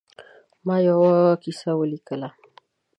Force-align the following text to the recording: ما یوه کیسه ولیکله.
ما 0.65 0.75
یوه 0.87 1.13
کیسه 1.43 1.69
ولیکله. 1.79 2.29